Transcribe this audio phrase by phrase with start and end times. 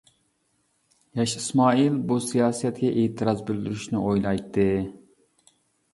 [1.19, 4.69] ياش ئىسمائىل بۇ سىياسەتكە ئېتىراز بىلدۈرۈشنى ئويلايتتى.